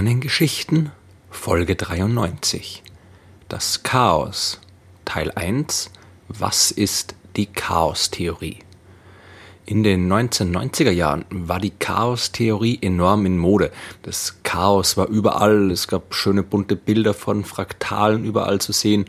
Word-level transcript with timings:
Sternengeschichten 0.00 0.92
Folge 1.28 1.76
93 1.76 2.82
Das 3.50 3.82
Chaos 3.82 4.58
Teil 5.04 5.30
1 5.34 5.90
Was 6.26 6.70
ist 6.70 7.14
die 7.36 7.44
Chaostheorie? 7.44 8.60
In 9.66 9.82
den 9.82 10.10
1990er 10.10 10.90
Jahren 10.90 11.26
war 11.28 11.60
die 11.60 11.72
Chaostheorie 11.78 12.78
enorm 12.80 13.26
in 13.26 13.36
Mode. 13.36 13.72
Das 14.00 14.38
Chaos 14.42 14.96
war 14.96 15.08
überall, 15.08 15.70
es 15.70 15.86
gab 15.86 16.14
schöne 16.14 16.44
bunte 16.44 16.76
Bilder 16.76 17.12
von 17.12 17.44
Fraktalen 17.44 18.24
überall 18.24 18.58
zu 18.58 18.72
sehen. 18.72 19.04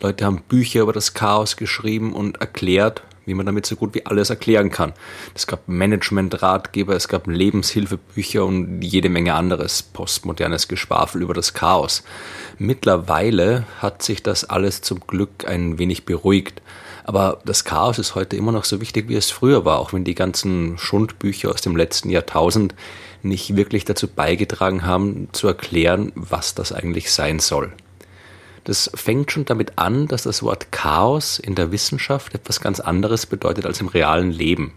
Leute 0.00 0.24
haben 0.24 0.42
Bücher 0.48 0.80
über 0.80 0.92
das 0.92 1.14
Chaos 1.14 1.56
geschrieben 1.56 2.14
und 2.14 2.40
erklärt, 2.40 3.04
wie 3.26 3.34
man 3.34 3.46
damit 3.46 3.66
so 3.66 3.76
gut 3.76 3.94
wie 3.94 4.06
alles 4.06 4.30
erklären 4.30 4.70
kann. 4.70 4.92
Es 5.34 5.46
gab 5.46 5.68
Management-Ratgeber, 5.68 6.94
es 6.94 7.08
gab 7.08 7.26
Lebenshilfebücher 7.26 8.44
und 8.44 8.82
jede 8.82 9.08
Menge 9.08 9.34
anderes 9.34 9.82
postmodernes 9.82 10.68
Geschwafel 10.68 11.22
über 11.22 11.34
das 11.34 11.54
Chaos. 11.54 12.02
Mittlerweile 12.58 13.66
hat 13.80 14.02
sich 14.02 14.22
das 14.22 14.44
alles 14.44 14.82
zum 14.82 15.00
Glück 15.06 15.46
ein 15.46 15.78
wenig 15.78 16.04
beruhigt. 16.04 16.62
Aber 17.04 17.40
das 17.44 17.64
Chaos 17.64 17.98
ist 17.98 18.14
heute 18.14 18.36
immer 18.36 18.52
noch 18.52 18.64
so 18.64 18.80
wichtig, 18.80 19.08
wie 19.08 19.16
es 19.16 19.30
früher 19.30 19.64
war, 19.64 19.80
auch 19.80 19.92
wenn 19.92 20.04
die 20.04 20.14
ganzen 20.14 20.78
Schundbücher 20.78 21.50
aus 21.50 21.60
dem 21.60 21.76
letzten 21.76 22.10
Jahrtausend 22.10 22.74
nicht 23.22 23.56
wirklich 23.56 23.84
dazu 23.84 24.08
beigetragen 24.08 24.84
haben, 24.84 25.28
zu 25.32 25.48
erklären, 25.48 26.12
was 26.14 26.54
das 26.54 26.72
eigentlich 26.72 27.12
sein 27.12 27.38
soll. 27.38 27.72
Das 28.64 28.90
fängt 28.94 29.32
schon 29.32 29.44
damit 29.44 29.76
an, 29.76 30.06
dass 30.06 30.22
das 30.22 30.42
Wort 30.42 30.70
Chaos 30.70 31.38
in 31.40 31.56
der 31.56 31.72
Wissenschaft 31.72 32.34
etwas 32.34 32.60
ganz 32.60 32.78
anderes 32.78 33.26
bedeutet 33.26 33.66
als 33.66 33.80
im 33.80 33.88
realen 33.88 34.30
Leben. 34.30 34.72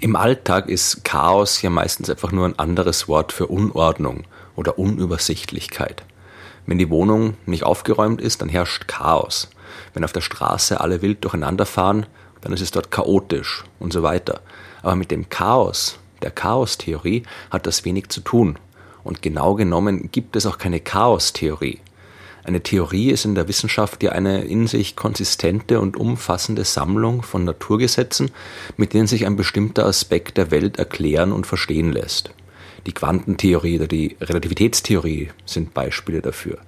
Im 0.00 0.16
Alltag 0.16 0.68
ist 0.68 1.04
Chaos 1.04 1.60
ja 1.62 1.70
meistens 1.70 2.08
einfach 2.08 2.32
nur 2.32 2.46
ein 2.46 2.58
anderes 2.58 3.08
Wort 3.08 3.32
für 3.32 3.46
Unordnung 3.46 4.24
oder 4.56 4.78
Unübersichtlichkeit. 4.78 6.04
Wenn 6.66 6.78
die 6.78 6.90
Wohnung 6.90 7.36
nicht 7.44 7.64
aufgeräumt 7.64 8.20
ist, 8.20 8.40
dann 8.40 8.48
herrscht 8.48 8.88
Chaos. 8.88 9.50
Wenn 9.92 10.04
auf 10.04 10.12
der 10.12 10.20
Straße 10.22 10.80
alle 10.80 11.02
wild 11.02 11.22
durcheinander 11.22 11.66
fahren, 11.66 12.06
dann 12.40 12.52
ist 12.52 12.62
es 12.62 12.70
dort 12.70 12.90
chaotisch 12.90 13.64
und 13.78 13.92
so 13.92 14.02
weiter. 14.02 14.40
Aber 14.82 14.96
mit 14.96 15.10
dem 15.10 15.28
Chaos, 15.28 15.98
der 16.22 16.30
Chaostheorie, 16.30 17.24
hat 17.50 17.66
das 17.66 17.84
wenig 17.84 18.08
zu 18.08 18.20
tun. 18.20 18.58
Und 19.04 19.22
genau 19.22 19.54
genommen 19.54 20.10
gibt 20.12 20.34
es 20.36 20.46
auch 20.46 20.58
keine 20.58 20.80
Chaostheorie. 20.80 21.80
Eine 22.44 22.62
Theorie 22.62 23.10
ist 23.10 23.24
in 23.24 23.36
der 23.36 23.46
Wissenschaft 23.46 24.02
ja 24.02 24.12
eine 24.12 24.42
in 24.42 24.66
sich 24.66 24.96
konsistente 24.96 25.80
und 25.80 25.96
umfassende 25.96 26.64
Sammlung 26.64 27.22
von 27.22 27.44
Naturgesetzen, 27.44 28.30
mit 28.76 28.94
denen 28.94 29.06
sich 29.06 29.26
ein 29.26 29.36
bestimmter 29.36 29.86
Aspekt 29.86 30.36
der 30.38 30.50
Welt 30.50 30.78
erklären 30.78 31.32
und 31.32 31.46
verstehen 31.46 31.92
lässt. 31.92 32.34
Die 32.86 32.92
Quantentheorie 32.92 33.76
oder 33.76 33.86
die 33.86 34.16
Relativitätstheorie 34.20 35.30
sind 35.46 35.72
Beispiele 35.72 36.20
dafür. 36.20 36.58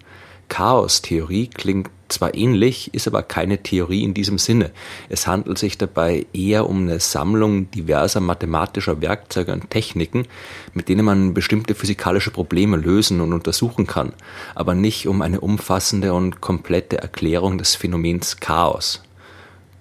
Chaostheorie 0.48 1.48
klingt 1.48 1.90
zwar 2.08 2.34
ähnlich, 2.34 2.92
ist 2.94 3.08
aber 3.08 3.22
keine 3.22 3.62
Theorie 3.62 4.04
in 4.04 4.14
diesem 4.14 4.38
Sinne. 4.38 4.70
Es 5.08 5.26
handelt 5.26 5.58
sich 5.58 5.78
dabei 5.78 6.26
eher 6.32 6.68
um 6.68 6.82
eine 6.82 7.00
Sammlung 7.00 7.70
diverser 7.70 8.20
mathematischer 8.20 9.00
Werkzeuge 9.00 9.52
und 9.52 9.70
Techniken, 9.70 10.26
mit 10.72 10.88
denen 10.88 11.04
man 11.04 11.34
bestimmte 11.34 11.74
physikalische 11.74 12.30
Probleme 12.30 12.76
lösen 12.76 13.20
und 13.20 13.32
untersuchen 13.32 13.86
kann, 13.86 14.12
aber 14.54 14.74
nicht 14.74 15.08
um 15.08 15.22
eine 15.22 15.40
umfassende 15.40 16.14
und 16.14 16.40
komplette 16.40 16.98
Erklärung 16.98 17.58
des 17.58 17.74
Phänomens 17.74 18.36
Chaos. 18.36 19.02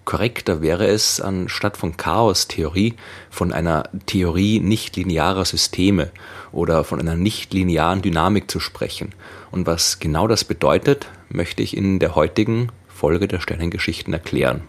Korrekter 0.06 0.62
wäre 0.62 0.88
es, 0.88 1.22
anstatt 1.22 1.78
von 1.78 1.96
Chaostheorie 1.96 2.96
von 3.30 3.54
einer 3.54 3.90
Theorie 4.06 4.60
nichtlinearer 4.60 5.46
Systeme 5.46 6.12
oder 6.52 6.84
von 6.84 7.00
einer 7.00 7.16
nichtlinearen 7.16 8.02
Dynamik 8.02 8.52
zu 8.52 8.60
sprechen. 8.60 9.14
Und 9.52 9.66
was 9.66 10.00
genau 10.00 10.28
das 10.28 10.44
bedeutet, 10.44 11.08
möchte 11.30 11.64
ich 11.64 11.78
in 11.78 12.00
der 12.00 12.16
heutigen 12.16 12.70
Folge 12.88 13.28
der 13.28 13.40
Sternengeschichten 13.40 14.14
erklären. 14.14 14.62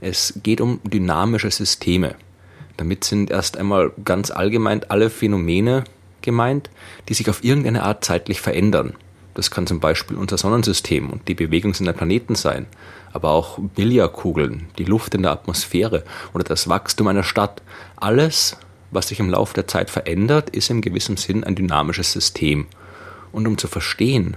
Es 0.00 0.40
geht 0.42 0.60
um 0.60 0.80
dynamische 0.84 1.50
Systeme. 1.50 2.14
Damit 2.76 3.04
sind 3.04 3.30
erst 3.30 3.56
einmal 3.56 3.92
ganz 4.04 4.30
allgemein 4.30 4.84
alle 4.90 5.10
Phänomene 5.10 5.84
gemeint, 6.22 6.70
die 7.08 7.14
sich 7.14 7.30
auf 7.30 7.44
irgendeine 7.44 7.82
Art 7.82 8.04
zeitlich 8.04 8.40
verändern. 8.40 8.94
Das 9.34 9.50
kann 9.50 9.66
zum 9.66 9.80
Beispiel 9.80 10.16
unser 10.16 10.38
Sonnensystem 10.38 11.10
und 11.10 11.26
die 11.28 11.34
Bewegung 11.34 11.74
seiner 11.74 11.92
Planeten 11.92 12.36
sein, 12.36 12.66
aber 13.12 13.30
auch 13.30 13.58
Billardkugeln, 13.58 14.68
die 14.78 14.84
Luft 14.84 15.14
in 15.14 15.22
der 15.22 15.32
Atmosphäre 15.32 16.04
oder 16.32 16.44
das 16.44 16.68
Wachstum 16.68 17.08
einer 17.08 17.24
Stadt. 17.24 17.62
Alles, 17.96 18.56
was 18.90 19.08
sich 19.08 19.20
im 19.20 19.30
Laufe 19.30 19.54
der 19.54 19.66
Zeit 19.66 19.90
verändert, 19.90 20.50
ist 20.50 20.70
im 20.70 20.80
gewissen 20.80 21.16
Sinn 21.16 21.44
ein 21.44 21.56
dynamisches 21.56 22.12
System. 22.12 22.66
Und 23.32 23.46
um 23.46 23.58
zu 23.58 23.66
verstehen, 23.66 24.36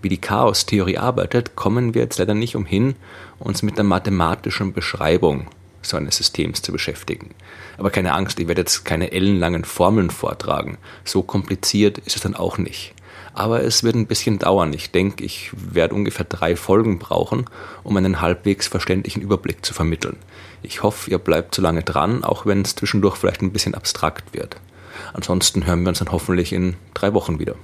wie 0.00 0.08
die 0.08 0.20
Chaostheorie 0.20 0.98
arbeitet, 0.98 1.56
kommen 1.56 1.94
wir 1.94 2.02
jetzt 2.02 2.18
leider 2.18 2.34
nicht 2.34 2.56
umhin, 2.56 2.96
uns 3.38 3.62
mit 3.62 3.76
der 3.76 3.84
mathematischen 3.84 4.72
Beschreibung 4.72 5.48
so 5.82 5.96
eines 5.96 6.16
Systems 6.16 6.62
zu 6.62 6.72
beschäftigen. 6.72 7.30
Aber 7.76 7.90
keine 7.90 8.14
Angst, 8.14 8.38
ich 8.40 8.48
werde 8.48 8.62
jetzt 8.62 8.84
keine 8.84 9.12
ellenlangen 9.12 9.64
Formeln 9.64 10.10
vortragen. 10.10 10.78
So 11.04 11.22
kompliziert 11.22 11.98
ist 11.98 12.16
es 12.16 12.22
dann 12.22 12.34
auch 12.34 12.58
nicht. 12.58 12.94
Aber 13.38 13.62
es 13.62 13.84
wird 13.84 13.94
ein 13.94 14.08
bisschen 14.08 14.40
dauern. 14.40 14.72
Ich 14.72 14.90
denke, 14.90 15.22
ich 15.24 15.52
werde 15.52 15.94
ungefähr 15.94 16.24
drei 16.24 16.56
Folgen 16.56 16.98
brauchen, 16.98 17.44
um 17.84 17.96
einen 17.96 18.20
halbwegs 18.20 18.66
verständlichen 18.66 19.22
Überblick 19.22 19.64
zu 19.64 19.74
vermitteln. 19.74 20.16
Ich 20.60 20.82
hoffe, 20.82 21.08
ihr 21.08 21.18
bleibt 21.18 21.54
so 21.54 21.62
lange 21.62 21.84
dran, 21.84 22.24
auch 22.24 22.46
wenn 22.46 22.62
es 22.62 22.74
zwischendurch 22.74 23.14
vielleicht 23.14 23.40
ein 23.40 23.52
bisschen 23.52 23.76
abstrakt 23.76 24.34
wird. 24.34 24.56
Ansonsten 25.12 25.66
hören 25.66 25.82
wir 25.82 25.90
uns 25.90 26.00
dann 26.00 26.10
hoffentlich 26.10 26.52
in 26.52 26.74
drei 26.94 27.14
Wochen 27.14 27.38
wieder. 27.38 27.54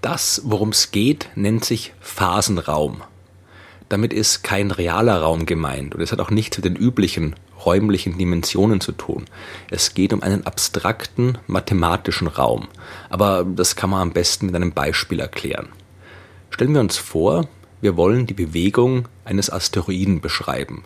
Das, 0.00 0.42
worum 0.42 0.70
es 0.70 0.90
geht, 0.90 1.28
nennt 1.36 1.64
sich 1.64 1.92
Phasenraum. 2.00 3.02
Damit 3.88 4.12
ist 4.12 4.42
kein 4.42 4.72
realer 4.72 5.22
Raum 5.22 5.46
gemeint 5.46 5.94
und 5.94 6.00
es 6.00 6.10
hat 6.10 6.18
auch 6.18 6.30
nichts 6.30 6.58
mit 6.58 6.64
den 6.64 6.74
üblichen 6.74 7.36
räumlichen 7.66 8.16
Dimensionen 8.16 8.80
zu 8.80 8.92
tun. 8.92 9.26
Es 9.70 9.94
geht 9.94 10.12
um 10.12 10.22
einen 10.22 10.46
abstrakten 10.46 11.38
mathematischen 11.46 12.28
Raum. 12.28 12.68
Aber 13.10 13.44
das 13.44 13.76
kann 13.76 13.90
man 13.90 14.00
am 14.00 14.12
besten 14.12 14.46
mit 14.46 14.54
einem 14.54 14.72
Beispiel 14.72 15.20
erklären. 15.20 15.68
Stellen 16.50 16.72
wir 16.72 16.80
uns 16.80 16.96
vor, 16.96 17.48
wir 17.80 17.96
wollen 17.96 18.26
die 18.26 18.34
Bewegung 18.34 19.08
eines 19.24 19.52
Asteroiden 19.52 20.20
beschreiben. 20.20 20.84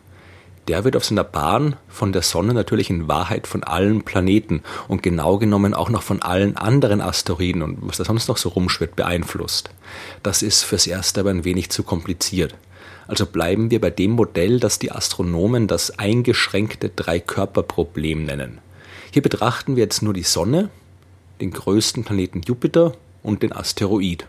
Der 0.69 0.85
wird 0.85 0.97
auf 0.97 1.05
seiner 1.05 1.25
Bahn 1.25 1.77
von 1.89 2.13
der 2.13 2.23
Sonne 2.23 2.55
natürlich 2.55 2.91
in 2.91 3.09
Wahrheit 3.09 3.47
von 3.47 3.65
allen 3.65 4.03
Planeten 4.03 4.63
und 4.89 5.03
genau 5.03 5.39
genommen 5.39 5.75
auch 5.75 5.91
noch 5.91 6.03
von 6.03 6.23
allen 6.23 6.57
anderen 6.57 7.01
Asteroiden 7.01 7.63
und 7.63 7.79
was 7.81 7.97
da 7.97 8.05
sonst 8.05 8.29
noch 8.29 8.37
so 8.37 8.51
rumschwirrt 8.51 8.95
beeinflusst. 8.97 9.71
Das 10.23 10.43
ist 10.43 10.63
fürs 10.63 10.87
Erste 10.87 11.21
aber 11.21 11.31
ein 11.31 11.45
wenig 11.45 11.71
zu 11.71 11.83
kompliziert. 11.83 12.55
Also 13.11 13.27
bleiben 13.27 13.73
wir 13.73 13.81
bei 13.81 13.91
dem 13.91 14.13
Modell, 14.13 14.61
das 14.61 14.79
die 14.79 14.93
Astronomen 14.93 15.67
das 15.67 15.99
eingeschränkte 15.99 16.91
Dreikörperproblem 16.91 18.23
nennen. 18.23 18.59
Hier 19.11 19.21
betrachten 19.21 19.75
wir 19.75 19.83
jetzt 19.83 20.01
nur 20.01 20.15
die 20.15 20.23
Sonne, 20.23 20.71
den 21.41 21.51
größten 21.51 22.05
Planeten 22.05 22.43
Jupiter 22.43 22.93
und 23.25 23.43
den 23.43 23.53
Asteroid. 23.53 24.29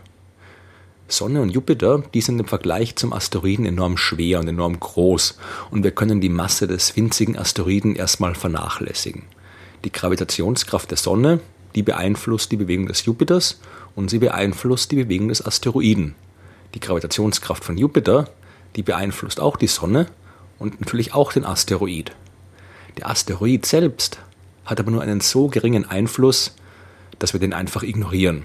Sonne 1.06 1.42
und 1.42 1.50
Jupiter, 1.50 2.02
die 2.12 2.22
sind 2.22 2.40
im 2.40 2.48
Vergleich 2.48 2.96
zum 2.96 3.12
Asteroiden 3.12 3.66
enorm 3.66 3.96
schwer 3.96 4.40
und 4.40 4.48
enorm 4.48 4.80
groß 4.80 5.38
und 5.70 5.84
wir 5.84 5.92
können 5.92 6.20
die 6.20 6.28
Masse 6.28 6.66
des 6.66 6.96
winzigen 6.96 7.38
Asteroiden 7.38 7.94
erstmal 7.94 8.34
vernachlässigen. 8.34 9.22
Die 9.84 9.92
Gravitationskraft 9.92 10.90
der 10.90 10.98
Sonne, 10.98 11.38
die 11.76 11.84
beeinflusst 11.84 12.50
die 12.50 12.56
Bewegung 12.56 12.88
des 12.88 13.04
Jupiters 13.04 13.60
und 13.94 14.10
sie 14.10 14.18
beeinflusst 14.18 14.90
die 14.90 14.96
Bewegung 14.96 15.28
des 15.28 15.46
Asteroiden. 15.46 16.16
Die 16.74 16.80
Gravitationskraft 16.80 17.62
von 17.62 17.78
Jupiter, 17.78 18.28
die 18.76 18.82
beeinflusst 18.82 19.40
auch 19.40 19.56
die 19.56 19.66
Sonne 19.66 20.06
und 20.58 20.80
natürlich 20.80 21.14
auch 21.14 21.32
den 21.32 21.44
Asteroid. 21.44 22.12
Der 22.98 23.08
Asteroid 23.08 23.66
selbst 23.66 24.18
hat 24.64 24.80
aber 24.80 24.90
nur 24.90 25.02
einen 25.02 25.20
so 25.20 25.48
geringen 25.48 25.88
Einfluss, 25.88 26.54
dass 27.18 27.32
wir 27.32 27.40
den 27.40 27.52
einfach 27.52 27.82
ignorieren. 27.82 28.44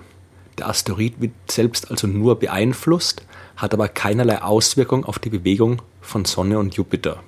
Der 0.58 0.70
Asteroid 0.70 1.22
wird 1.22 1.34
selbst 1.50 1.92
also 1.92 2.08
nur 2.08 2.40
beeinflusst, 2.40 3.24
hat 3.56 3.74
aber 3.74 3.88
keinerlei 3.88 4.42
Auswirkung 4.42 5.06
auf 5.06 5.20
die 5.20 5.30
Bewegung 5.30 5.82
von 6.02 6.26
Sonne 6.26 6.58
und 6.58 6.76
Jupiter. 6.76 7.22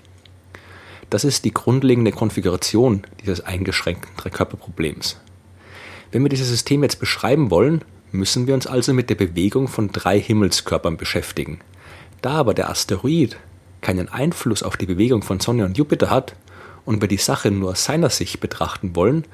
Das 1.10 1.24
ist 1.24 1.46
die 1.46 1.54
grundlegende 1.54 2.12
Konfiguration 2.12 3.04
dieses 3.22 3.42
eingeschränkten 3.42 4.16
Dreikörperproblems. 4.18 5.20
Wenn 6.12 6.24
wir 6.24 6.30
dieses 6.30 6.50
System 6.50 6.84
jetzt 6.84 7.00
beschreiben 7.00 7.52
wollen, 7.52 7.84
müssen 8.12 8.48
wir 8.48 8.54
uns 8.54 8.68
also 8.68 8.94
mit 8.94 9.10
der 9.10 9.16
Bewegung 9.16 9.68
von 9.68 9.92
drei 9.92 10.20
Himmelskörpern 10.20 10.98
beschäftigen. 10.98 11.60
Da 12.22 12.32
aber 12.32 12.54
der 12.54 12.70
Asteroid 12.70 13.38
keinen 13.82 14.10
Einfluss 14.10 14.64
auf 14.64 14.78
die 14.78 14.86
Bewegung 14.86 15.22
von 15.22 15.40
Sonne 15.40 15.66
und 15.66 15.78
Jupiter 15.78 16.10
hat 16.10 16.36
und 16.86 17.02
wir 17.02 17.08
die 17.08 17.18
Sache 17.18 17.52
nur 17.52 17.72
aus 17.72 17.86
seiner 17.86 18.10
Sicht 18.10 18.40
betrachten 18.40 18.96
wollen, 18.96 19.26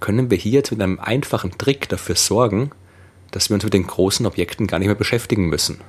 können 0.00 0.30
wir 0.30 0.38
hier 0.38 0.52
jetzt 0.52 0.70
mit 0.70 0.80
einem 0.80 0.98
einfachen 0.98 1.56
Trick 1.56 1.88
dafür 1.88 2.14
sorgen, 2.14 2.70
dass 3.30 3.50
wir 3.50 3.54
uns 3.54 3.64
mit 3.64 3.74
den 3.74 3.86
großen 3.86 4.26
Objekten 4.26 4.66
gar 4.66 4.78
nicht 4.78 4.88
mehr 4.88 4.94
beschäftigen 4.94 5.48
müssen. 5.48 5.80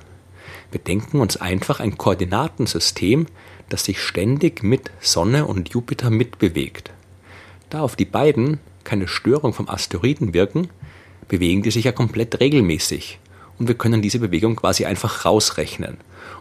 Wir 0.71 0.79
denken 0.79 1.19
uns 1.19 1.37
einfach 1.37 1.79
ein 1.79 1.97
Koordinatensystem, 1.97 3.25
das 3.69 3.85
sich 3.85 4.01
ständig 4.01 4.63
mit 4.63 4.91
Sonne 4.99 5.45
und 5.45 5.69
Jupiter 5.69 6.09
mitbewegt. 6.09 6.91
Da 7.69 7.81
auf 7.81 7.95
die 7.95 8.05
beiden 8.05 8.59
keine 8.83 9.07
Störung 9.07 9.53
vom 9.53 9.69
Asteroiden 9.69 10.33
wirken, 10.33 10.69
bewegen 11.27 11.63
die 11.63 11.71
sich 11.71 11.85
ja 11.85 11.91
komplett 11.91 12.39
regelmäßig. 12.39 13.19
Und 13.59 13.67
wir 13.67 13.75
können 13.75 14.01
diese 14.01 14.19
Bewegung 14.19 14.55
quasi 14.55 14.85
einfach 14.85 15.25
rausrechnen. 15.25 15.97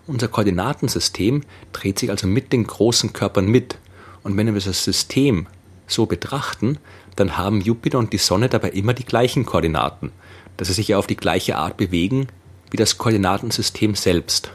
Unser 0.07 0.29
Koordinatensystem 0.29 1.43
dreht 1.73 1.99
sich 1.99 2.11
also 2.11 2.27
mit 2.27 2.53
den 2.53 2.67
großen 2.67 3.13
Körpern 3.13 3.47
mit. 3.47 3.79
Und 4.23 4.37
wenn 4.37 4.47
wir 4.55 4.61
das 4.61 4.85
System 4.85 5.49
so 5.87 6.07
betrachten, 6.07 6.79
dann 7.17 7.37
haben 7.37 7.61
Jupiter 7.61 7.99
und 7.99 8.13
die 8.13 8.19
Sonne 8.19 8.49
dabei 8.49 8.71
immer 8.71 8.95
die 8.95 9.05
gleichen 9.05 9.45
Koordinaten, 9.45 10.13
dass 10.57 10.69
sie 10.69 10.75
sich 10.75 10.89
ja 10.89 10.99
auf 10.99 11.09
die 11.09 11.17
gleiche 11.17 11.57
Art 11.57 11.77
bewegen 11.77 12.29
wie 12.71 12.77
das 12.77 12.99
Koordinatensystem 12.99 13.95
selbst. 13.95 14.51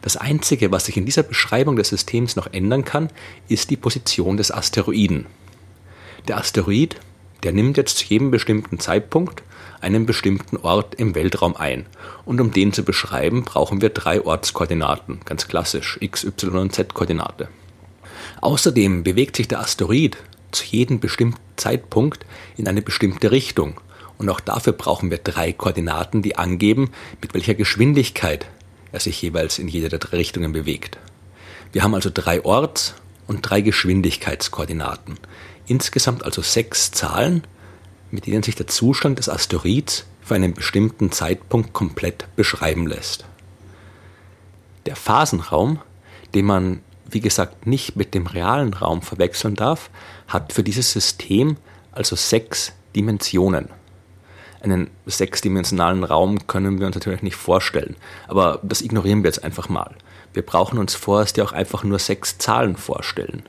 Das 0.00 0.16
Einzige, 0.16 0.72
was 0.72 0.86
sich 0.86 0.96
in 0.96 1.04
dieser 1.04 1.22
Beschreibung 1.22 1.76
des 1.76 1.88
Systems 1.88 2.36
noch 2.36 2.52
ändern 2.52 2.84
kann, 2.84 3.10
ist 3.48 3.70
die 3.70 3.76
Position 3.76 4.36
des 4.36 4.50
Asteroiden. 4.50 5.26
Der 6.28 6.38
Asteroid, 6.38 6.96
der 7.42 7.52
nimmt 7.52 7.76
jetzt 7.76 7.98
zu 7.98 8.06
jedem 8.06 8.30
bestimmten 8.30 8.78
Zeitpunkt 8.78 9.42
einen 9.82 10.06
bestimmten 10.06 10.56
Ort 10.56 10.94
im 10.94 11.14
Weltraum 11.14 11.56
ein. 11.56 11.86
Und 12.24 12.40
um 12.40 12.52
den 12.52 12.72
zu 12.72 12.84
beschreiben, 12.84 13.44
brauchen 13.44 13.80
wir 13.80 13.90
drei 13.90 14.24
Ortskoordinaten, 14.24 15.20
ganz 15.24 15.48
klassisch, 15.48 15.98
x, 16.00 16.24
y 16.24 16.56
und 16.56 16.74
z-Koordinate. 16.74 17.48
Außerdem 18.40 19.04
bewegt 19.04 19.36
sich 19.36 19.48
der 19.48 19.60
Asteroid 19.60 20.16
zu 20.50 20.64
jedem 20.64 21.00
bestimmten 21.00 21.40
Zeitpunkt 21.56 22.26
in 22.56 22.68
eine 22.68 22.82
bestimmte 22.82 23.30
Richtung. 23.30 23.80
Und 24.18 24.28
auch 24.28 24.40
dafür 24.40 24.72
brauchen 24.72 25.10
wir 25.10 25.18
drei 25.18 25.52
Koordinaten, 25.52 26.22
die 26.22 26.36
angeben, 26.36 26.90
mit 27.20 27.34
welcher 27.34 27.54
Geschwindigkeit 27.54 28.46
er 28.92 29.00
sich 29.00 29.20
jeweils 29.22 29.58
in 29.58 29.68
jede 29.68 29.88
der 29.88 29.98
drei 29.98 30.18
Richtungen 30.18 30.52
bewegt. 30.52 30.98
Wir 31.72 31.82
haben 31.82 31.94
also 31.94 32.10
drei 32.12 32.44
Orts- 32.44 32.94
und 33.26 33.40
drei 33.42 33.62
Geschwindigkeitskoordinaten. 33.62 35.18
Insgesamt 35.66 36.24
also 36.24 36.42
sechs 36.42 36.90
Zahlen, 36.90 37.44
mit 38.12 38.26
denen 38.26 38.44
sich 38.44 38.54
der 38.54 38.68
Zustand 38.68 39.18
des 39.18 39.28
Asteroids 39.28 40.06
für 40.20 40.36
einen 40.36 40.54
bestimmten 40.54 41.10
Zeitpunkt 41.10 41.72
komplett 41.72 42.26
beschreiben 42.36 42.86
lässt. 42.86 43.24
Der 44.86 44.94
Phasenraum, 44.94 45.80
den 46.34 46.44
man 46.44 46.80
wie 47.10 47.20
gesagt 47.20 47.66
nicht 47.66 47.96
mit 47.96 48.14
dem 48.14 48.26
realen 48.26 48.72
Raum 48.74 49.02
verwechseln 49.02 49.54
darf, 49.54 49.90
hat 50.28 50.52
für 50.52 50.62
dieses 50.62 50.92
System 50.92 51.56
also 51.90 52.16
sechs 52.16 52.72
Dimensionen. 52.96 53.68
Einen 54.62 54.90
sechsdimensionalen 55.06 56.04
Raum 56.04 56.46
können 56.46 56.78
wir 56.78 56.86
uns 56.86 56.94
natürlich 56.94 57.22
nicht 57.22 57.36
vorstellen, 57.36 57.96
aber 58.28 58.60
das 58.62 58.80
ignorieren 58.80 59.22
wir 59.22 59.28
jetzt 59.28 59.44
einfach 59.44 59.68
mal. 59.68 59.94
Wir 60.32 60.42
brauchen 60.42 60.78
uns 60.78 60.94
vorerst 60.94 61.36
ja 61.36 61.44
auch 61.44 61.52
einfach 61.52 61.84
nur 61.84 61.98
sechs 61.98 62.38
Zahlen 62.38 62.76
vorstellen. 62.76 63.42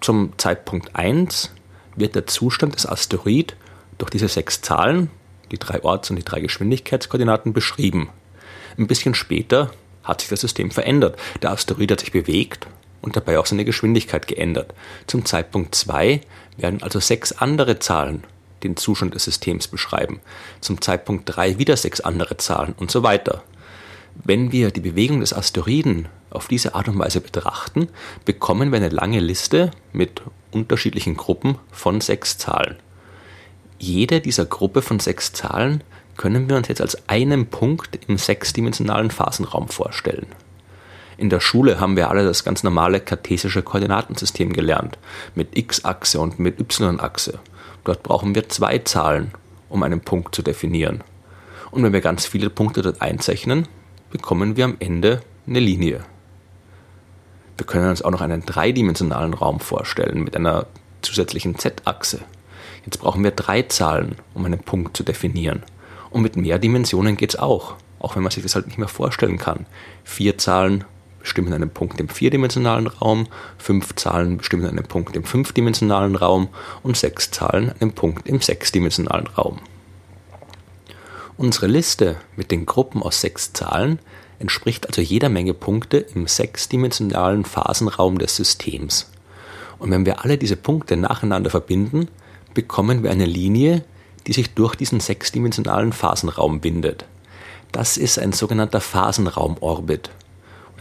Zum 0.00 0.32
Zeitpunkt 0.38 0.96
1 0.96 1.52
wird 1.94 2.14
der 2.14 2.26
Zustand 2.26 2.74
des 2.74 2.86
Asteroid 2.86 3.54
durch 4.00 4.10
diese 4.10 4.28
sechs 4.28 4.60
Zahlen, 4.62 5.10
die 5.50 5.58
drei 5.58 5.82
Orts- 5.82 6.10
und 6.10 6.16
die 6.16 6.24
drei 6.24 6.40
Geschwindigkeitskoordinaten, 6.40 7.52
beschrieben. 7.52 8.10
Ein 8.78 8.86
bisschen 8.86 9.14
später 9.14 9.70
hat 10.02 10.20
sich 10.20 10.30
das 10.30 10.40
System 10.40 10.70
verändert. 10.70 11.18
Der 11.42 11.50
Asteroid 11.50 11.90
hat 11.90 12.00
sich 12.00 12.12
bewegt 12.12 12.66
und 13.02 13.16
dabei 13.16 13.38
auch 13.38 13.46
seine 13.46 13.64
Geschwindigkeit 13.64 14.26
geändert. 14.26 14.74
Zum 15.06 15.24
Zeitpunkt 15.24 15.74
2 15.74 16.20
werden 16.56 16.82
also 16.82 17.00
sechs 17.00 17.32
andere 17.32 17.78
Zahlen 17.78 18.24
den 18.62 18.76
Zustand 18.76 19.14
des 19.14 19.24
Systems 19.24 19.68
beschreiben. 19.68 20.20
Zum 20.60 20.80
Zeitpunkt 20.80 21.24
3 21.34 21.58
wieder 21.58 21.76
sechs 21.76 22.00
andere 22.00 22.36
Zahlen 22.36 22.74
und 22.78 22.90
so 22.90 23.02
weiter. 23.02 23.42
Wenn 24.14 24.52
wir 24.52 24.70
die 24.70 24.80
Bewegung 24.80 25.20
des 25.20 25.32
Asteroiden 25.32 26.08
auf 26.30 26.48
diese 26.48 26.74
Art 26.74 26.88
und 26.88 26.98
Weise 26.98 27.20
betrachten, 27.20 27.88
bekommen 28.24 28.70
wir 28.70 28.76
eine 28.76 28.88
lange 28.88 29.20
Liste 29.20 29.70
mit 29.92 30.22
unterschiedlichen 30.50 31.16
Gruppen 31.16 31.58
von 31.70 32.00
sechs 32.00 32.36
Zahlen. 32.36 32.76
Jede 33.82 34.20
dieser 34.20 34.44
Gruppe 34.44 34.82
von 34.82 35.00
sechs 35.00 35.32
Zahlen 35.32 35.82
können 36.18 36.50
wir 36.50 36.56
uns 36.56 36.68
jetzt 36.68 36.82
als 36.82 37.08
einen 37.08 37.46
Punkt 37.46 37.98
im 38.06 38.18
sechsdimensionalen 38.18 39.10
Phasenraum 39.10 39.68
vorstellen. 39.68 40.26
In 41.16 41.30
der 41.30 41.40
Schule 41.40 41.80
haben 41.80 41.96
wir 41.96 42.10
alle 42.10 42.24
das 42.24 42.44
ganz 42.44 42.62
normale 42.62 43.00
kartesische 43.00 43.62
Koordinatensystem 43.62 44.52
gelernt, 44.52 44.98
mit 45.34 45.56
x-Achse 45.56 46.20
und 46.20 46.38
mit 46.38 46.60
y-Achse. 46.60 47.38
Dort 47.84 48.02
brauchen 48.02 48.34
wir 48.34 48.50
zwei 48.50 48.78
Zahlen, 48.80 49.30
um 49.70 49.82
einen 49.82 50.02
Punkt 50.02 50.34
zu 50.34 50.42
definieren. 50.42 51.02
Und 51.70 51.82
wenn 51.82 51.94
wir 51.94 52.02
ganz 52.02 52.26
viele 52.26 52.50
Punkte 52.50 52.82
dort 52.82 53.00
einzeichnen, 53.00 53.66
bekommen 54.10 54.58
wir 54.58 54.66
am 54.66 54.76
Ende 54.78 55.22
eine 55.46 55.60
Linie. 55.60 56.04
Wir 57.56 57.66
können 57.66 57.88
uns 57.88 58.02
auch 58.02 58.10
noch 58.10 58.20
einen 58.20 58.44
dreidimensionalen 58.44 59.32
Raum 59.32 59.58
vorstellen 59.58 60.22
mit 60.22 60.36
einer 60.36 60.66
zusätzlichen 61.00 61.58
z-Achse. 61.58 62.20
Jetzt 62.84 62.98
brauchen 62.98 63.22
wir 63.24 63.30
drei 63.30 63.62
Zahlen, 63.62 64.16
um 64.34 64.44
einen 64.44 64.60
Punkt 64.60 64.96
zu 64.96 65.02
definieren. 65.02 65.62
Und 66.10 66.22
mit 66.22 66.36
mehr 66.36 66.58
Dimensionen 66.58 67.16
geht 67.16 67.30
es 67.30 67.38
auch, 67.38 67.74
auch 67.98 68.16
wenn 68.16 68.22
man 68.22 68.32
sich 68.32 68.42
das 68.42 68.54
halt 68.54 68.66
nicht 68.66 68.78
mehr 68.78 68.88
vorstellen 68.88 69.38
kann. 69.38 69.66
Vier 70.04 70.38
Zahlen 70.38 70.84
bestimmen 71.20 71.52
einen 71.52 71.70
Punkt 71.70 72.00
im 72.00 72.08
vierdimensionalen 72.08 72.86
Raum, 72.86 73.28
fünf 73.58 73.94
Zahlen 73.94 74.38
bestimmen 74.38 74.66
einen 74.66 74.84
Punkt 74.84 75.14
im 75.16 75.24
fünfdimensionalen 75.24 76.16
Raum 76.16 76.48
und 76.82 76.96
sechs 76.96 77.30
Zahlen 77.30 77.72
einen 77.80 77.92
Punkt 77.92 78.26
im 78.26 78.40
sechsdimensionalen 78.40 79.26
Raum. 79.26 79.58
Unsere 81.36 81.66
Liste 81.68 82.16
mit 82.36 82.50
den 82.50 82.66
Gruppen 82.66 83.02
aus 83.02 83.20
sechs 83.20 83.52
Zahlen 83.52 83.98
entspricht 84.38 84.86
also 84.86 85.00
jeder 85.00 85.28
Menge 85.28 85.54
Punkte 85.54 85.98
im 85.98 86.26
sechsdimensionalen 86.26 87.44
Phasenraum 87.44 88.18
des 88.18 88.36
Systems. 88.36 89.10
Und 89.78 89.90
wenn 89.90 90.04
wir 90.04 90.24
alle 90.24 90.36
diese 90.36 90.56
Punkte 90.56 90.96
nacheinander 90.96 91.50
verbinden, 91.50 92.08
bekommen 92.54 93.02
wir 93.02 93.10
eine 93.10 93.26
Linie, 93.26 93.84
die 94.26 94.32
sich 94.32 94.54
durch 94.54 94.74
diesen 94.74 95.00
sechsdimensionalen 95.00 95.92
Phasenraum 95.92 96.60
bindet. 96.60 97.06
Das 97.72 97.96
ist 97.96 98.18
ein 98.18 98.32
sogenannter 98.32 98.80
Phasenraumorbit 98.80 100.10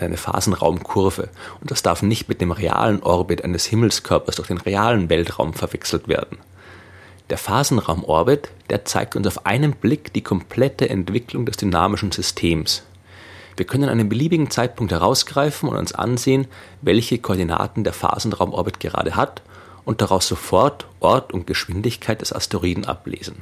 eine 0.03 0.17
Phasenraumkurve. 0.17 1.29
Und 1.61 1.71
das 1.71 1.83
darf 1.83 2.01
nicht 2.01 2.29
mit 2.29 2.41
dem 2.41 2.51
realen 2.51 3.01
Orbit 3.03 3.43
eines 3.43 3.65
Himmelskörpers 3.65 4.35
durch 4.35 4.47
den 4.47 4.57
realen 4.57 5.09
Weltraum 5.09 5.53
verwechselt 5.53 6.07
werden. 6.07 6.37
Der 7.29 7.37
Phasenraumorbit, 7.37 8.49
der 8.69 8.85
zeigt 8.85 9.15
uns 9.15 9.27
auf 9.27 9.45
einen 9.45 9.73
Blick 9.73 10.13
die 10.13 10.23
komplette 10.23 10.89
Entwicklung 10.89 11.45
des 11.45 11.57
dynamischen 11.57 12.11
Systems. 12.11 12.83
Wir 13.55 13.65
können 13.65 13.83
an 13.83 13.89
einem 13.89 14.09
beliebigen 14.09 14.49
Zeitpunkt 14.49 14.91
herausgreifen 14.91 15.69
und 15.69 15.75
uns 15.75 15.93
ansehen, 15.93 16.47
welche 16.81 17.19
Koordinaten 17.19 17.83
der 17.83 17.93
Phasenraumorbit 17.93 18.79
gerade 18.79 19.15
hat 19.15 19.41
und 19.89 20.01
daraus 20.01 20.27
sofort 20.27 20.85
Ort 20.99 21.33
und 21.33 21.47
Geschwindigkeit 21.47 22.21
des 22.21 22.31
Asteroiden 22.31 22.85
ablesen. 22.85 23.37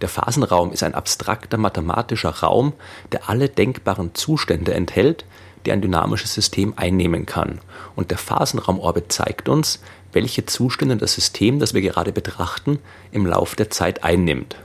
Der 0.00 0.08
Phasenraum 0.08 0.72
ist 0.72 0.82
ein 0.82 0.94
abstrakter 0.94 1.58
mathematischer 1.58 2.30
Raum, 2.30 2.72
der 3.12 3.28
alle 3.28 3.50
denkbaren 3.50 4.14
Zustände 4.14 4.72
enthält, 4.72 5.26
die 5.66 5.72
ein 5.72 5.82
dynamisches 5.82 6.32
System 6.32 6.72
einnehmen 6.76 7.26
kann. 7.26 7.60
Und 7.94 8.10
der 8.10 8.16
Phasenraumorbit 8.16 9.12
zeigt 9.12 9.50
uns, 9.50 9.82
welche 10.14 10.46
Zustände 10.46 10.96
das 10.96 11.12
System, 11.12 11.58
das 11.58 11.74
wir 11.74 11.82
gerade 11.82 12.12
betrachten, 12.12 12.78
im 13.12 13.26
Lauf 13.26 13.54
der 13.54 13.68
Zeit 13.68 14.02
einnimmt. 14.02 14.56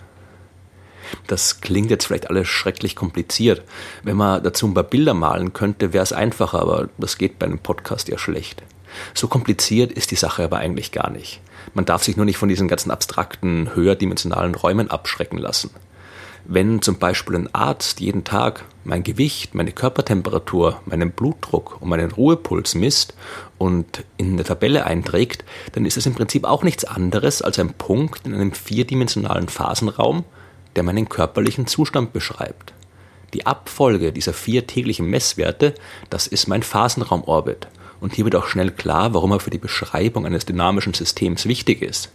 Das 1.28 1.60
klingt 1.60 1.92
jetzt 1.92 2.06
vielleicht 2.06 2.30
alles 2.30 2.48
schrecklich 2.48 2.96
kompliziert. 2.96 3.64
Wenn 4.04 4.16
man 4.16 4.42
dazu 4.42 4.66
ein 4.66 4.74
paar 4.74 4.84
Bilder 4.84 5.14
malen 5.14 5.52
könnte, 5.52 5.92
wäre 5.92 6.04
es 6.04 6.14
einfacher, 6.14 6.62
aber 6.62 6.88
das 6.98 7.18
geht 7.18 7.38
bei 7.38 7.48
einem 7.48 7.60
Podcast 7.60 8.08
ja 8.08 8.18
schlecht. 8.18 8.64
So 9.14 9.28
kompliziert 9.28 9.92
ist 9.92 10.12
die 10.12 10.16
Sache 10.16 10.44
aber 10.44 10.58
eigentlich 10.58 10.92
gar 10.92 11.10
nicht. 11.10 11.42
Man 11.74 11.86
darf 11.86 12.04
sich 12.04 12.16
nur 12.16 12.26
nicht 12.26 12.38
von 12.38 12.50
diesen 12.50 12.68
ganzen 12.68 12.92
abstrakten, 12.92 13.74
höherdimensionalen 13.74 14.56
Räumen 14.56 14.92
abschrecken 14.92 15.38
lassen. 15.38 15.72
Wenn 16.48 16.84
zum 16.84 17.00
Beispiel 17.00 17.36
ein 17.36 17.56
Arzt 17.56 18.00
jeden 18.00 18.24
Tag 18.24 18.66
mein 18.84 19.02
Gewicht, 19.02 19.56
meine 19.56 19.72
Körpertemperatur, 19.72 20.80
meinen 20.86 21.12
Blutdruck 21.12 21.82
und 21.82 21.90
meinen 21.90 22.12
Ruhepuls 22.12 22.76
misst 22.76 23.16
und 23.58 24.04
in 24.18 24.34
eine 24.34 24.44
Tabelle 24.44 24.86
einträgt, 24.86 25.44
dann 25.72 25.86
ist 25.86 25.98
es 25.98 26.06
im 26.06 26.14
Prinzip 26.14 26.44
auch 26.46 26.62
nichts 26.62 26.86
anderes 26.86 27.42
als 27.42 27.58
ein 27.58 27.74
Punkt 27.74 28.28
in 28.28 28.36
einem 28.36 28.52
vierdimensionalen 28.52 29.50
Phasenraum, 29.50 30.24
der 30.76 30.84
meinen 30.84 31.10
körperlichen 31.10 31.66
Zustand 31.66 32.14
beschreibt. 32.14 32.74
Die 33.34 33.48
Abfolge 33.48 34.14
dieser 34.14 34.34
vier 34.34 34.68
täglichen 34.68 35.08
Messwerte, 35.08 35.74
das 36.12 36.28
ist 36.28 36.48
mein 36.48 36.62
Phasenraumorbit. 36.62 37.68
Und 38.00 38.14
hier 38.14 38.26
wird 38.26 38.36
auch 38.36 38.48
schnell 38.48 38.72
klar, 38.72 39.14
warum 39.14 39.32
er 39.32 39.40
für 39.40 39.50
die 39.50 39.58
Beschreibung 39.58 40.26
eines 40.26 40.46
dynamischen 40.46 40.94
Systems 40.94 41.46
wichtig 41.46 41.82
ist. 41.82 42.12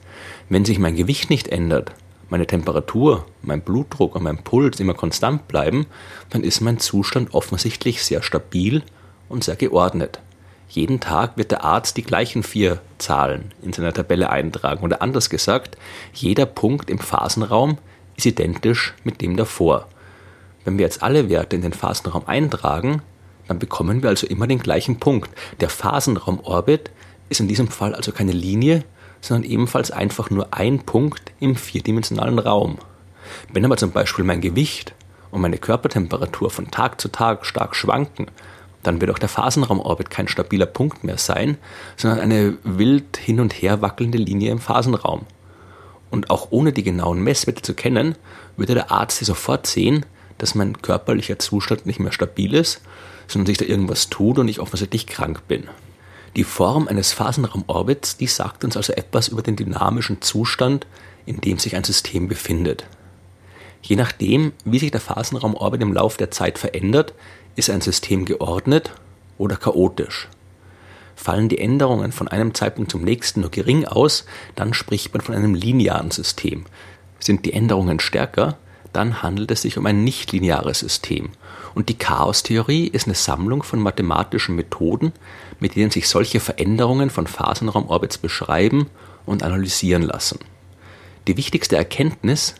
Wenn 0.48 0.64
sich 0.64 0.78
mein 0.78 0.96
Gewicht 0.96 1.30
nicht 1.30 1.48
ändert, 1.48 1.92
meine 2.28 2.46
Temperatur, 2.46 3.26
mein 3.42 3.60
Blutdruck 3.60 4.14
und 4.14 4.22
mein 4.22 4.38
Puls 4.38 4.78
immer 4.78 4.94
konstant 4.94 5.48
bleiben, 5.48 5.86
dann 6.30 6.44
ist 6.44 6.60
mein 6.60 6.78
Zustand 6.78 7.34
offensichtlich 7.34 8.04
sehr 8.04 8.22
stabil 8.22 8.82
und 9.28 9.44
sehr 9.44 9.56
geordnet. 9.56 10.20
Jeden 10.68 11.00
Tag 11.00 11.36
wird 11.36 11.50
der 11.50 11.64
Arzt 11.64 11.96
die 11.96 12.04
gleichen 12.04 12.44
vier 12.44 12.80
Zahlen 12.98 13.52
in 13.60 13.72
seiner 13.72 13.92
Tabelle 13.92 14.30
eintragen. 14.30 14.84
Oder 14.84 15.02
anders 15.02 15.28
gesagt, 15.28 15.76
jeder 16.12 16.46
Punkt 16.46 16.88
im 16.90 17.00
Phasenraum 17.00 17.78
ist 18.14 18.26
identisch 18.26 18.94
mit 19.02 19.20
dem 19.20 19.36
davor. 19.36 19.88
Wenn 20.64 20.78
wir 20.78 20.84
jetzt 20.84 21.02
alle 21.02 21.28
Werte 21.28 21.56
in 21.56 21.62
den 21.62 21.72
Phasenraum 21.72 22.28
eintragen, 22.28 23.02
dann 23.50 23.58
bekommen 23.58 24.04
wir 24.04 24.10
also 24.10 24.28
immer 24.28 24.46
den 24.46 24.60
gleichen 24.60 25.00
Punkt. 25.00 25.28
Der 25.58 25.68
Phasenraumorbit 25.68 26.92
ist 27.30 27.40
in 27.40 27.48
diesem 27.48 27.66
Fall 27.66 27.96
also 27.96 28.12
keine 28.12 28.30
Linie, 28.30 28.84
sondern 29.20 29.50
ebenfalls 29.50 29.90
einfach 29.90 30.30
nur 30.30 30.54
ein 30.54 30.84
Punkt 30.84 31.32
im 31.40 31.56
vierdimensionalen 31.56 32.38
Raum. 32.38 32.78
Wenn 33.52 33.64
aber 33.64 33.76
zum 33.76 33.90
Beispiel 33.90 34.24
mein 34.24 34.40
Gewicht 34.40 34.94
und 35.32 35.40
meine 35.40 35.58
Körpertemperatur 35.58 36.48
von 36.48 36.70
Tag 36.70 37.00
zu 37.00 37.08
Tag 37.08 37.44
stark 37.44 37.74
schwanken, 37.74 38.28
dann 38.84 39.00
wird 39.00 39.10
auch 39.10 39.18
der 39.18 39.28
Phasenraumorbit 39.28 40.10
kein 40.10 40.28
stabiler 40.28 40.66
Punkt 40.66 41.02
mehr 41.02 41.18
sein, 41.18 41.58
sondern 41.96 42.20
eine 42.20 42.56
wild 42.62 43.16
hin 43.16 43.40
und 43.40 43.52
her 43.52 43.82
wackelnde 43.82 44.18
Linie 44.18 44.52
im 44.52 44.60
Phasenraum. 44.60 45.26
Und 46.12 46.30
auch 46.30 46.52
ohne 46.52 46.72
die 46.72 46.84
genauen 46.84 47.20
Messwerte 47.20 47.62
zu 47.62 47.74
kennen, 47.74 48.14
würde 48.56 48.74
der 48.74 48.92
Arzt 48.92 49.24
sofort 49.24 49.66
sehen, 49.66 50.06
dass 50.38 50.54
mein 50.54 50.80
körperlicher 50.80 51.40
Zustand 51.40 51.84
nicht 51.84 51.98
mehr 51.98 52.12
stabil 52.12 52.54
ist, 52.54 52.80
sondern 53.26 53.46
sich 53.46 53.58
da 53.58 53.64
irgendwas 53.64 54.10
tut 54.10 54.38
und 54.38 54.48
ich 54.48 54.60
offensichtlich 54.60 55.06
krank 55.06 55.46
bin. 55.48 55.68
Die 56.36 56.44
Form 56.44 56.86
eines 56.86 57.12
Phasenraumorbits, 57.12 58.16
die 58.16 58.26
sagt 58.26 58.64
uns 58.64 58.76
also 58.76 58.92
etwas 58.92 59.28
über 59.28 59.42
den 59.42 59.56
dynamischen 59.56 60.22
Zustand, 60.22 60.86
in 61.26 61.40
dem 61.40 61.58
sich 61.58 61.76
ein 61.76 61.84
System 61.84 62.28
befindet. 62.28 62.84
Je 63.82 63.96
nachdem, 63.96 64.52
wie 64.64 64.78
sich 64.78 64.90
der 64.90 65.00
Phasenraumorbit 65.00 65.82
im 65.82 65.92
Laufe 65.92 66.18
der 66.18 66.30
Zeit 66.30 66.58
verändert, 66.58 67.14
ist 67.56 67.70
ein 67.70 67.80
System 67.80 68.24
geordnet 68.24 68.92
oder 69.38 69.56
chaotisch. 69.56 70.28
Fallen 71.16 71.48
die 71.48 71.58
Änderungen 71.58 72.12
von 72.12 72.28
einem 72.28 72.54
Zeitpunkt 72.54 72.90
zum 72.90 73.02
nächsten 73.02 73.40
nur 73.40 73.50
gering 73.50 73.84
aus, 73.84 74.24
dann 74.54 74.72
spricht 74.72 75.12
man 75.12 75.20
von 75.20 75.34
einem 75.34 75.54
linearen 75.54 76.10
System. 76.10 76.64
Sind 77.18 77.44
die 77.44 77.52
Änderungen 77.52 78.00
stärker, 78.00 78.56
dann 78.92 79.22
handelt 79.22 79.50
es 79.50 79.62
sich 79.62 79.78
um 79.78 79.86
ein 79.86 80.04
nichtlineares 80.04 80.80
System. 80.80 81.30
Und 81.74 81.88
die 81.88 81.98
Chaostheorie 81.98 82.88
ist 82.88 83.06
eine 83.06 83.14
Sammlung 83.14 83.62
von 83.62 83.80
mathematischen 83.80 84.56
Methoden, 84.56 85.12
mit 85.60 85.76
denen 85.76 85.90
sich 85.90 86.08
solche 86.08 86.40
Veränderungen 86.40 87.10
von 87.10 87.26
Phasenraumorbits 87.26 88.18
beschreiben 88.18 88.88
und 89.26 89.42
analysieren 89.42 90.02
lassen. 90.02 90.40
Die 91.28 91.36
wichtigste 91.36 91.76
Erkenntnis 91.76 92.54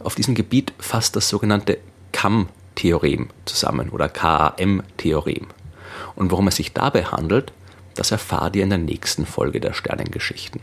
auf 0.00 0.14
diesem 0.14 0.34
Gebiet 0.34 0.72
fasst 0.78 1.16
das 1.16 1.28
sogenannte 1.28 1.78
KAM-Theorem 2.12 3.28
zusammen 3.44 3.90
oder 3.90 4.08
KAM-Theorem. 4.08 5.46
Und 6.14 6.30
worum 6.30 6.48
es 6.48 6.56
sich 6.56 6.72
dabei 6.72 7.04
handelt, 7.04 7.52
das 7.94 8.10
erfahrt 8.10 8.56
ihr 8.56 8.62
in 8.62 8.70
der 8.70 8.78
nächsten 8.78 9.26
Folge 9.26 9.60
der 9.60 9.72
Sternengeschichten. 9.72 10.60